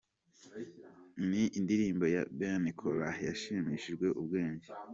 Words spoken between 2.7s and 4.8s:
Kōra yahimbishijwe ubwenge.